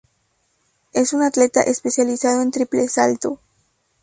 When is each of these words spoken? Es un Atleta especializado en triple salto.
Es 0.93 1.13
un 1.13 1.21
Atleta 1.21 1.61
especializado 1.61 2.41
en 2.41 2.49
triple 2.49 2.87
salto. 2.87 3.39